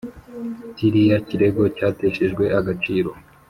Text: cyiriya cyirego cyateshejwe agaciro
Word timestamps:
cyiriya 0.75 1.17
cyirego 1.27 1.63
cyateshejwe 1.77 2.43
agaciro 2.59 3.09